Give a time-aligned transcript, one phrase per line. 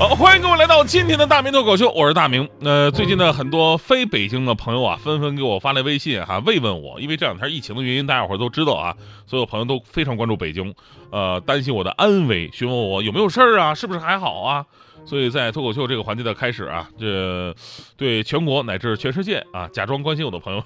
[0.00, 2.48] 好，欢迎各位来到今天的大明脱口秀，我是大明。
[2.64, 8.94] 呃，最近呢，很多非北京的朋友啊，纷纷给我发来微信哈、慰问我，因为这两天疫情的原因，大家伙都知道啊，
[9.26, 10.74] 所有朋友都非常关注北京，
[11.12, 14.64] 呃，担心我的安危，询问我有没有事儿啊，是不是还好啊？
[15.04, 17.54] 所以在脱口秀这个环节的开始啊，这
[17.98, 20.64] 对全国乃至全世界啊，假装关心我的朋友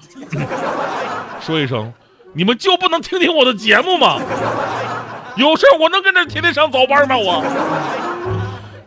[1.40, 1.92] 说一声，
[2.34, 4.16] 你们就不能听听我的节目吗？
[5.34, 7.16] 有事儿我能跟这天天上早班吗？
[7.18, 8.03] 我。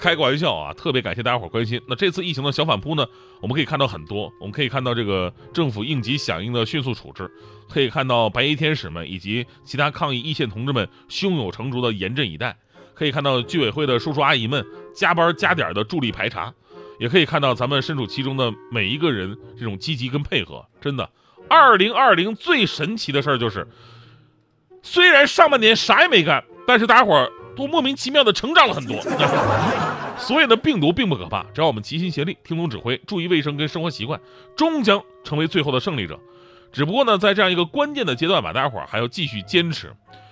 [0.08, 1.82] 开个玩笑啊，特别感谢大家伙关心。
[1.86, 3.06] 那这次疫情的小反扑呢，
[3.42, 7.30] 我们可以看到很多，我们可以看到这个政府应急响应的迅速处置，
[7.70, 12.56] 可以看到白衣天使们以及其他抗疫一线同志们胸有成竹的严阵以待，
[12.94, 16.54] 可以看到居委会的叔叔阿姨们加班加点的助力排查，
[17.02, 20.66] 也可以看到咱们身处其中的每一个人这种积极跟配合。
[20.80, 21.10] 真的，
[21.50, 23.68] 二零二零最神奇的事儿就是，
[24.82, 29.02] 虽然上半年啥也没干，但是大家伙儿都莫名其妙的成长了很多。
[30.18, 34.20] 所以呢，病毒并不可怕，只要我们齐心协力，听从指挥，注意卫生跟生活习惯，
[34.56, 36.20] 终将成为最后的胜利者。
[36.72, 39.92] 只不过呢，在这样一个关键的阶段吧，大家伙儿还要继续坚持。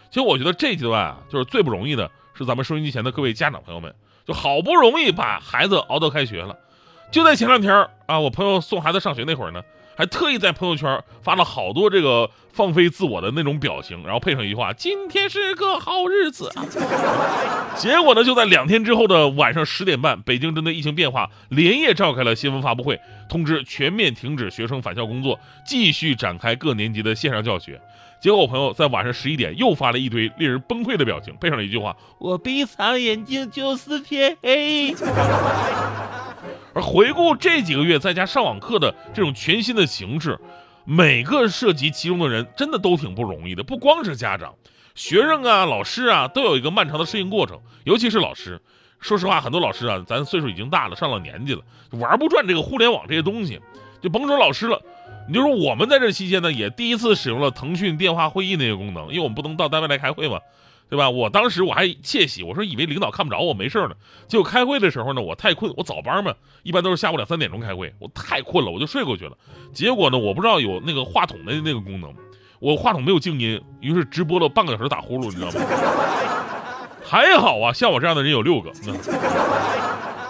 [0.09, 3.93] 其实我觉得这阶段啊，就是最不容易的是咱们收音机前的各位家长朋友们，
[4.25, 6.55] 就好不容易把孩子熬到开学了，
[7.11, 9.61] 就在前两天啊，我朋友送孩子上学那会儿呢。
[9.97, 16.51] 还特意在朋友圈发了好多这个放飞自我的那种表情，然后配上一句话：“今天是个好日子。
[17.77, 27.81] ”结果呢，就在两天之后的晚上十点半，北京针对疫情变化连夜召开了新闻发布会，通知全面停止学生返校工作，继续展开各年级的线上教学。
[28.21, 34.95] 结果我朋友在晚上十一点又发了一堆令人崩溃的表情，配上了一句话：“我闭上眼睛就是天黑。”
[36.75, 40.37] 而回顾这几个月在家上网课的这种全新的形式，
[40.83, 43.63] 每个涉及其中的人真的都挺不容易的。
[43.63, 44.53] 不光是家长、
[44.93, 47.57] 学生啊、老师啊，都有一个漫长的适应过程。
[47.85, 48.61] 尤其是老师，
[48.99, 53.57] 说实话，很多老师啊，咱岁数已经大了，上了年纪了，玩不转这个互联网这些东西，
[54.01, 54.81] 就甭说老师了。
[55.29, 60.41] 你就说我们在这期间呢，也第一次使用了腾讯电话会议那个功能，因为我们不能到单位来开会嘛。
[60.87, 61.09] 对吧？
[61.09, 63.95] 我当时我还窃喜，我说以为领导看不着我没事呢。
[64.27, 69.35] 结果开会的时候呢，我太困，我早班嘛，一般都是下午两三点钟开会，我太困了，我就睡过去了。
[69.73, 72.13] 结果呢，我不知道有那个话筒的那个功能，
[72.59, 75.53] 我话筒没有静音，于是直播了半个小时打呼噜，你知道吗？
[77.03, 78.71] 还好啊，像我这样的人有六个。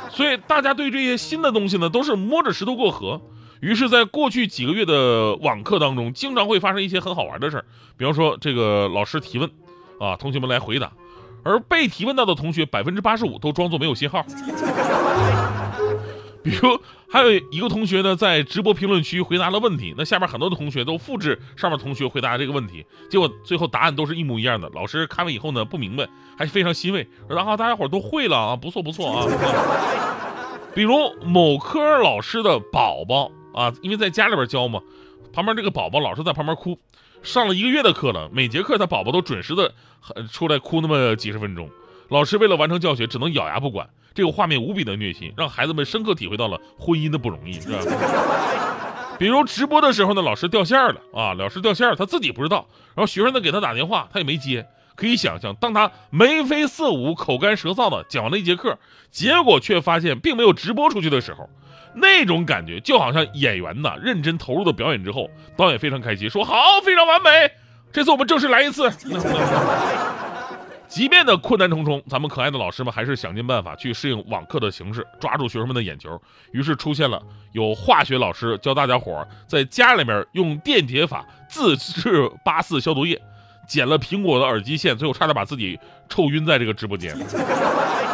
[0.09, 3.21] 所以大家对这些新的东西呢，都是摸着石头过河。
[3.61, 7.65] 于是，在过去几个月的网课当中，经常会发生一些很好玩的事儿，
[7.97, 9.49] 比方说这个老师提问。
[9.99, 10.91] 啊，同学们来回答，
[11.43, 14.25] 而被提问到的同学百分之八十五都装作没有信号。
[16.43, 16.79] 比如
[17.09, 24.69] 还有一个同学呢，在直播评论区回答了问题，那下面很多的同学都复制上面同学回答这个问题，结果最后答案都是一模一样的。
[24.75, 26.07] 老师看完以后呢，不明白，
[26.37, 29.25] 还非常欣慰，然后大家伙都会了啊，不错不错啊。
[30.75, 34.79] 比如某科老师的宝宝啊，因为在家里边教嘛，
[35.33, 36.77] 旁边这个宝宝老是在旁边哭。
[37.25, 39.73] 上了一个月的课了，每节课他宝宝都准时的
[40.31, 41.69] 出来哭那么几十分钟，
[42.09, 47.79] 老师为了完成教学只能咬牙不管，这个画面无比的虐心，让孩子们深刻体会到了婚姻的不容易，是吧？
[49.17, 58.77] 比如直播的时候呢，老师掉线了啊，老师掉线他自己不知道，然后学生呢给他打电话，他也没接，可以想象，当他眉飞色舞、口干舌燥的讲完了一节课，
[59.11, 61.49] 结果却发现并没有直播出去的时候。
[61.97, 67.29] 那种感觉就好像演员呐认真投入的表演之后，导演非常开心，说好，非常完美。
[67.93, 68.91] 这次我们正式来一次。
[70.87, 76.21] 即便的困难重重，咱们可爱的老师们还是想尽办法去适应网课的形式，抓住学生们的眼球。
[76.51, 77.21] 于是出现了
[77.53, 83.19] 有化学老师教大家伙在家里面用电解法自制八四消毒液。
[83.67, 85.79] 剪了苹果的耳机线，最后差点把自己
[86.09, 87.15] 臭晕在这个直播间。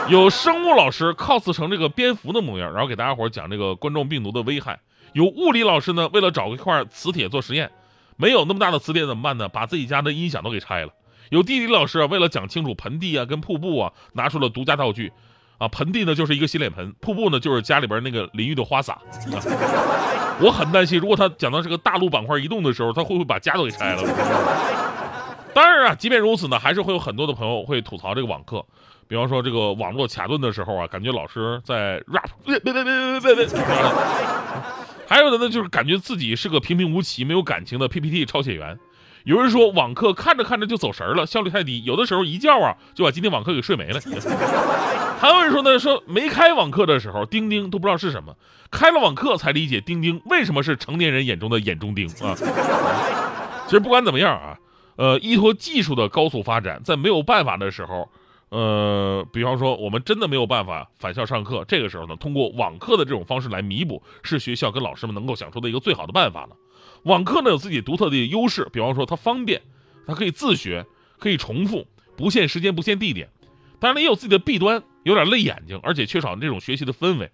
[0.10, 4.80] 有生物老师 cos 成这个蝙蝠的模样，然后给大家伙讲这个冠状病毒的危害。
[5.14, 7.72] 有物理老师呢，为了找一块磁铁做实验，
[8.18, 9.48] 没有那么大的磁铁怎么办呢？
[9.48, 10.92] 把自己家的音响都给拆了。
[11.30, 15.12] 有地理老师啊，为了讲清楚盆地啊跟瀑布啊，拿出了独家道具。
[15.58, 18.98] 啊，盆地呢就是一个洗脸盆，瀑布呢就是家里边那个淋浴的花洒。
[20.42, 24.02] 我很担心，如果他讲到这个大陆板块移动的时候，他会不会把家都给拆了？
[25.54, 28.66] 当然啊，即便如此呢，还是会有很多的朋友会吐槽这个网课，
[29.08, 33.60] 比方说这个网络卡顿的时候啊，感觉老师在 rap，别别别别别别别，
[35.08, 38.80] 还有的呢就是感觉自己是个平平无奇、没有感情的 PPT 抄写员，
[39.26, 44.00] 有人说网课看着看着就走神了，效率太低，有的时候一觉啊就把今天网课给睡没了。
[45.20, 48.34] 还有人说呢，说没开网课的时候，钉钉都不知道是什么，
[48.72, 52.34] 开了网课才理解钉钉为什么是成年人眼中的眼中钉啊。
[53.66, 54.58] 其实不管怎么样啊，
[55.02, 58.08] 呃，依托技术的高速发展，在没有办法的时候，
[58.50, 66.56] 呃，比方说我们真的没有办法返校上课，这个时候呢，通过网课的这种方式来弥补，是学校跟老师们能够想出的一个最好的办法了。
[67.06, 69.60] 网课呢有自己独特的优势，比方说它方便，
[70.06, 70.86] 它可以自学，
[71.18, 73.28] 可以重复，不限时间，不限地点。
[73.80, 77.32] 当然了，也有自己的弊端，有点累眼睛，而且缺少那种学习的氛围。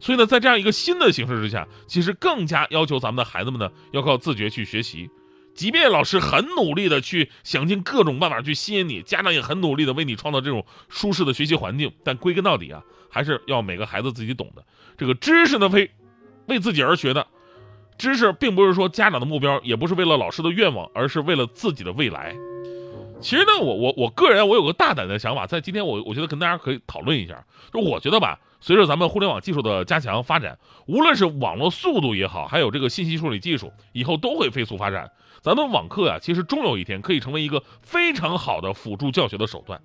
[0.00, 5.08] 所以呢，在这样一个新的形式之下，其实更加要求咱们的孩子们呢，要靠自觉去学习。
[5.56, 14.62] 即便老师很努力的去想尽各种办法去吸引你，家长也很努力的为你创造这种舒适的学习环境，但归根到底啊，还是要每个孩子自己懂的。
[14.96, 15.90] 这个知识呢，为
[16.46, 17.26] 为自己而学的。
[17.98, 22.36] 知识并不是说家长的目标，也不是为了老师的愿望，而是为了自己的未来。
[23.22, 27.42] 其实呢，我我我个人我有个大胆的想法，在今天我我觉得跟大家可以讨论一下。
[27.72, 30.58] 就我觉得吧，随着咱们互联网技术的加强发展，
[30.88, 35.08] 无论是网络速度也好，还有这个信息处理技术，以后都会飞速发展。
[35.40, 39.80] 咱们网课啊，其实终有一天可以成为一个非常好的辅助教学的手段。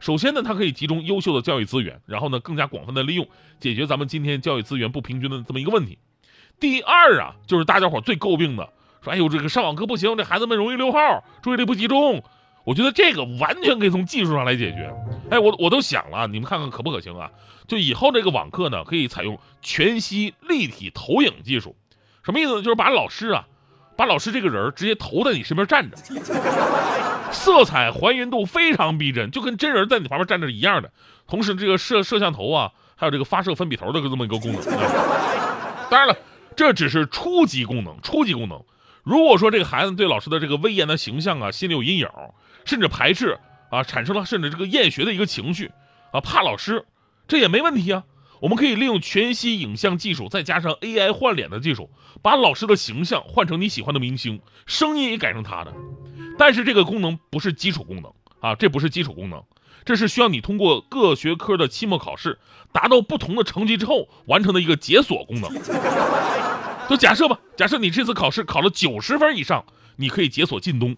[0.00, 3.26] 首先呢，它可以集中优秀的教育资源，然后呢，更加广泛的利用，
[3.58, 5.98] 解决咱们今天教育资源不平均的这么一个问题。
[6.60, 12.22] 第二啊，就是大家伙最诟病的，说哎呦这个上网课不行，这孩子们容易溜号，注意力不集中。
[12.66, 14.92] 我觉得这个完全可以从技术上来解决。
[15.30, 17.30] 哎，我我都想了，你们看看可不可行啊？
[17.68, 21.76] 就以后这个网课呢，可以采用全息立体投影技术，
[22.24, 22.62] 什么意思呢？
[22.62, 23.46] 就是把老师啊，
[23.96, 25.96] 把老师这个人直接投在你身边站着，
[27.30, 30.90] 色彩还原度非常逼真，就跟真人在你旁边站着一样的。
[31.28, 34.60] 同时，这个摄摄像头啊，还有这个发射分笔头的这么一个功能。
[35.88, 36.16] 当然了。
[36.56, 38.64] 这只是初级功能，初级功能。
[39.02, 42.08] 如果说这个孩子对老师的这个威严的形象啊，心里有阴影，
[42.66, 43.38] 甚至排斥
[43.70, 45.72] 啊，产生了甚至这个厌学的一个情绪
[46.12, 46.84] 啊，怕老师，
[47.26, 48.04] 这也没问题啊。
[48.38, 51.88] 我们可以利用全息影像技术，再加上 AI 换脸的技术，
[52.20, 55.72] 把老师的形象换成你喜欢的明星，声音也改成他的。
[56.36, 59.42] 但是这个功能不是基础功能啊，这不是基础功能，
[59.86, 62.38] 这是需要你通过各学科的期末考试，
[62.72, 65.50] 达到不同的成绩之后完成的一个解锁功能。
[66.90, 69.64] 就假设吧，假设你这次考试考了九十分以上，
[69.96, 70.94] 你可以解锁靳东。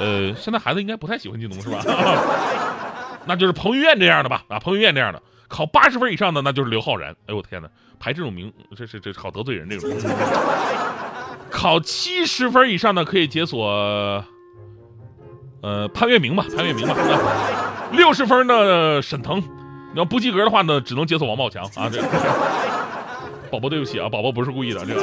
[0.00, 1.80] 呃，现在孩子应该不太喜欢靳东是吧？
[3.26, 4.42] 那就是彭于晏这样的吧？
[4.48, 7.12] 啊，彭于晏这样的，考八十分以上的那就是刘昊然。
[7.26, 7.68] 哎呦我天哪，
[8.00, 9.90] 排这种名，这是这好得罪人这种。
[11.50, 13.68] 考七十分以上的可以解锁，
[15.62, 16.96] 呃，潘粤明吧，潘粤明吧。
[17.92, 19.38] 六十分的沈腾，
[19.92, 22.00] 你要不及格的话呢，只能解锁王宝强啊这。
[23.50, 25.02] 宝宝，对不起啊，宝宝不是故意的，这个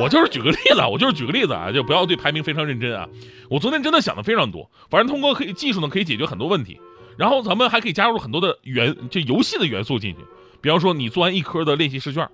[0.00, 3.08] 我就是举个例子，我就是举个例子啊，就不要对排名非常认真啊。
[3.50, 6.80] 我昨天真的想的非常多，反正通过可以技术呢，可以解决很多问题。
[7.16, 10.18] 然后咱们还可以加入很多的元，就游戏的元素进去。
[10.60, 12.28] 比方说，你做完一科的练习试卷，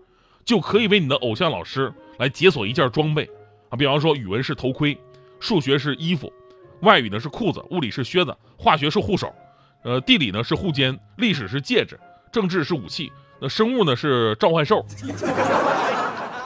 [0.44, 3.28] 就可以为你的偶像老师来解锁一件装备
[3.70, 3.76] 啊。
[3.76, 4.98] 比方说，语文是头盔，
[5.40, 6.30] 数学是衣服，
[6.82, 9.32] 外语呢是裤子，物理是靴子，化学是护手，
[9.84, 11.98] 呃，地理呢是护肩，历史是戒指，
[12.30, 13.10] 政治是武器。
[13.40, 14.84] 那生物呢是召唤兽，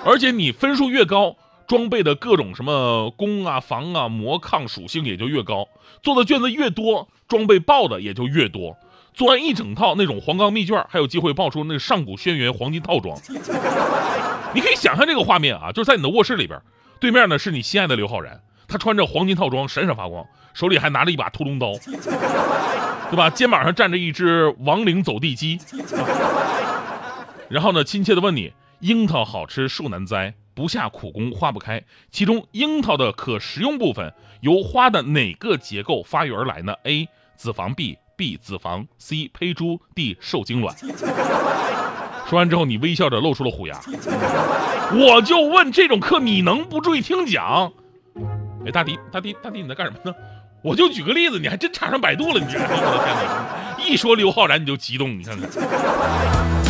[0.05, 1.37] 而且你分数越高，
[1.67, 5.69] 装备的各种什么攻啊、防啊、魔抗属性也就越高，
[6.03, 8.77] 做的卷子越多，装备爆的也就越多。
[9.13, 13.19] 做完一整套那种黄冈密卷，还有机会爆出那上古轩辕黄金套装。
[14.55, 16.61] 你可以想象这个画面啊，就是在你的卧室里边，
[17.01, 21.73] 对面呢是你心爱的刘昊然，他穿着黄金套装闪闪发光，手里还拿着一把屠龙刀，
[23.11, 23.29] 对吧？
[23.29, 25.59] 肩膀上站着一只亡灵走地鸡。
[27.51, 31.83] 然后呢，亲切的问你：樱桃好吃树难栽，不下苦功花不开。
[32.13, 37.09] 其中樱桃的可食用部分由花的哪个结构发育而来呢？A.
[37.37, 38.37] 子房壁，B.
[38.37, 39.29] 子房，C.
[39.35, 40.17] 胚珠，D.
[40.21, 40.77] 受精卵。
[42.31, 43.81] 说完之后，你微笑着露出了虎牙。
[44.95, 47.73] 我就问这种课你能不注意听讲？
[48.65, 50.15] 哎，大迪，大迪，大迪，你在干什么呢？
[50.63, 53.85] 我就举个例子，你还真插上百度了，你这， 我的天哪！
[53.85, 56.68] 一说刘昊然你就激动，你看看。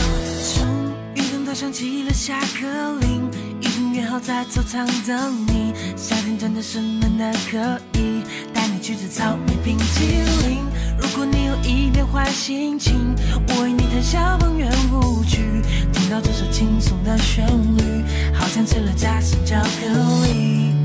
[1.59, 2.69] 响起了下课
[3.01, 3.29] 铃，
[3.61, 5.75] 已经约好在操场等你。
[5.97, 7.59] 夏天真的是闷的可
[7.99, 8.23] 以，
[8.55, 10.05] 带你去吃草莓冰淇
[10.47, 10.61] 淋。
[11.01, 13.13] 如果你有一点坏心情，
[13.49, 15.61] 我为你弹小邦圆舞曲。
[15.93, 17.45] 听到这首轻松的旋
[17.77, 20.77] 律，好像吃了夹心巧克力。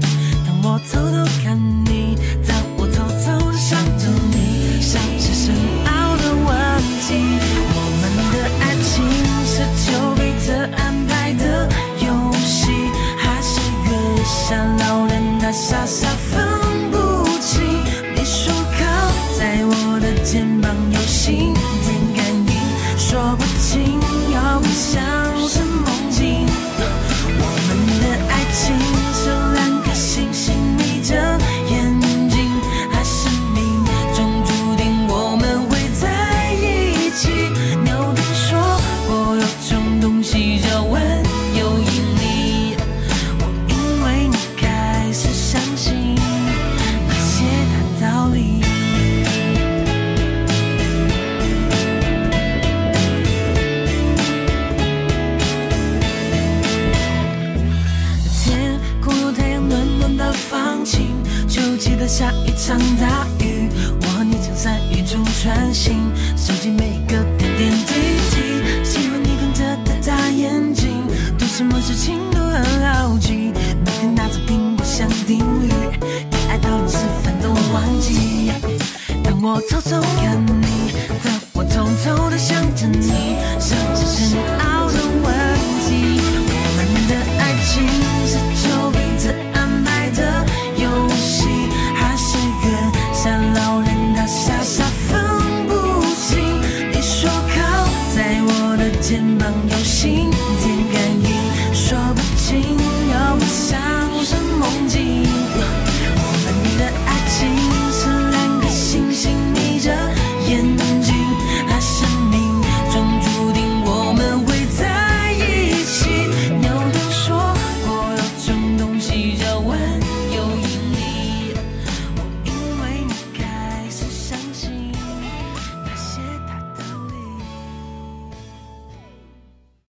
[0.44, 1.83] 当我偷偷看
[63.14, 63.70] 大雨，
[64.02, 67.94] 我和你撑伞雨中穿行，收集每个点点滴
[68.32, 68.84] 滴。
[68.84, 70.90] 喜欢你瞪着的大眼睛，
[71.38, 73.54] 对什么事情都很好奇。
[73.86, 75.70] 每天拿着苹果想定律，
[76.32, 78.52] 你爱到连吃饭都忘记。
[79.24, 80.63] 当我偷偷看你